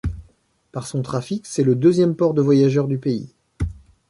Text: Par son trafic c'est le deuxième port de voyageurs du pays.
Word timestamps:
Par 0.71 0.87
son 0.87 1.03
trafic 1.03 1.45
c'est 1.45 1.61
le 1.61 1.75
deuxième 1.75 2.15
port 2.15 2.33
de 2.33 2.41
voyageurs 2.41 2.87
du 2.87 2.97
pays. 2.97 3.35